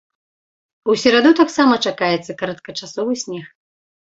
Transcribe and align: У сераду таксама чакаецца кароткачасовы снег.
У 0.93 0.95
сераду 1.01 1.33
таксама 1.41 1.73
чакаецца 1.91 2.37
кароткачасовы 2.43 3.13
снег. 3.27 3.47